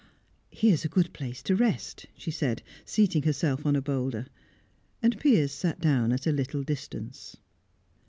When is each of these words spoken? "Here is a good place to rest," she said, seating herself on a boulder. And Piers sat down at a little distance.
"Here 0.49 0.73
is 0.73 0.83
a 0.83 0.87
good 0.89 1.13
place 1.13 1.43
to 1.43 1.55
rest," 1.55 2.07
she 2.17 2.31
said, 2.31 2.63
seating 2.85 3.21
herself 3.21 3.67
on 3.67 3.75
a 3.75 3.83
boulder. 3.83 4.25
And 4.99 5.19
Piers 5.19 5.51
sat 5.51 5.79
down 5.79 6.11
at 6.11 6.25
a 6.25 6.31
little 6.31 6.63
distance. 6.63 7.37